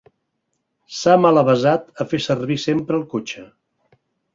[1.01, 3.51] S'ha malavesat a fer servir sempre el cotxe.